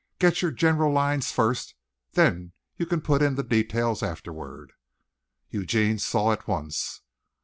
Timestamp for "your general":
0.41-0.91